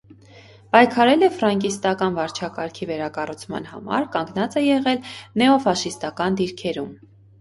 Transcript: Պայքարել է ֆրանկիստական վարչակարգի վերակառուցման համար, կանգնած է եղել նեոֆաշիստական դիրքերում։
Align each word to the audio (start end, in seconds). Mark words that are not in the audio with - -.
Պայքարել 0.75 1.25
է 1.25 1.27
ֆրանկիստական 1.33 2.15
վարչակարգի 2.19 2.87
վերակառուցման 2.93 3.69
համար, 3.75 4.07
կանգնած 4.17 4.59
է 4.63 4.65
եղել 4.69 5.15
նեոֆաշիստական 5.43 6.41
դիրքերում։ 6.41 6.91